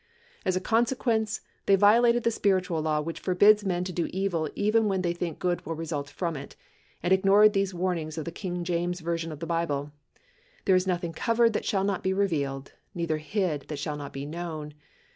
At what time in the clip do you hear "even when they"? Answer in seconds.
4.55-5.13